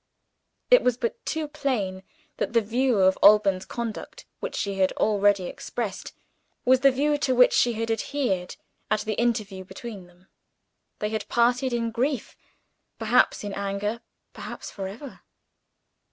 [0.71, 2.01] It was but too plain
[2.37, 6.11] that the view of Alban's conduct which she had already expressed,
[6.65, 8.55] was the view to which she had adhered
[8.89, 10.27] at the interview between them.
[10.97, 12.35] They had parted in grief
[12.97, 14.01] perhaps in anger
[14.33, 15.19] perhaps forever.